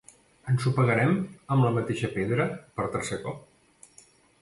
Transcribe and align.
¿Ensopegarem 0.53 1.13
amb 1.57 1.67
la 1.67 1.73
mateixa 1.77 2.11
pedra 2.19 2.51
per 2.81 2.91
tercer 2.97 3.25
cop? 3.31 4.05